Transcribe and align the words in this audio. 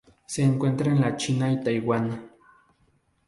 Se 0.25 0.41
encuentra 0.41 0.91
en 0.91 0.99
la 0.99 1.15
China 1.15 1.51
y 1.51 1.63
Taiwán. 1.63 2.31